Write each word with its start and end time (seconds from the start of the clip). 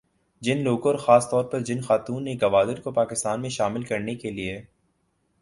جن 0.41 0.57
لوگوں 0.57 0.91
اور 0.91 0.99
خاص 0.99 1.29
طور 1.29 1.43
پر 1.43 1.59
جن 1.59 1.81
خاتون 1.81 2.23
نے 2.23 2.33
گوادر 2.41 2.81
کو 2.81 2.91
پاکستان 2.91 3.41
میں 3.41 3.49
شامل 3.49 3.83
کرنے 3.83 4.15
کے 4.15 4.31
لیے 4.31 4.61